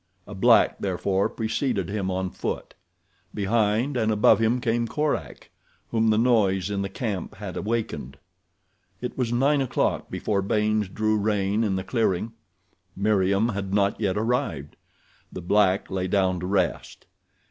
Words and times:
A 0.25 0.33
black, 0.33 0.79
therefore, 0.79 1.29
preceded 1.29 1.87
him 1.87 2.09
on 2.09 2.31
foot. 2.31 2.73
Behind 3.35 3.95
and 3.95 4.11
above 4.11 4.39
him 4.39 4.59
came 4.59 4.87
Korak, 4.87 5.51
whom 5.91 6.07
the 6.09 6.17
noise 6.17 6.71
in 6.71 6.81
the 6.81 6.89
camp 6.89 7.35
had 7.35 7.55
awakened. 7.55 8.17
It 8.99 9.15
was 9.15 9.31
nine 9.31 9.61
o'clock 9.61 10.09
before 10.09 10.41
Baynes 10.41 10.89
drew 10.89 11.19
rein 11.19 11.63
in 11.63 11.75
the 11.75 11.83
clearing. 11.83 12.33
Meriem 12.95 13.49
had 13.49 13.75
not 13.75 14.01
yet 14.01 14.17
arrived. 14.17 14.75
The 15.31 15.39
black 15.43 15.91
lay 15.91 16.07
down 16.07 16.39
to 16.39 16.47
rest. 16.47 17.05